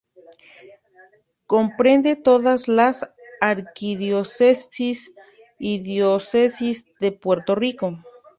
Comprende 1.45 2.15
todas 2.15 2.67
las 2.67 3.07
Arquidiócesis 3.39 5.13
y 5.59 5.77
Diócesis 5.83 6.85
de 6.99 7.11
Puerto 7.11 7.53
Rico. 7.53 7.99